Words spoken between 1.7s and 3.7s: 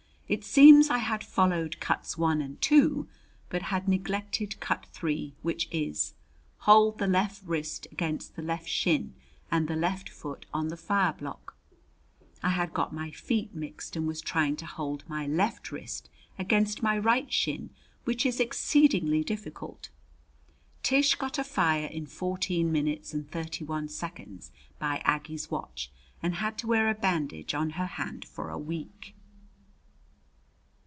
cuts I and II, but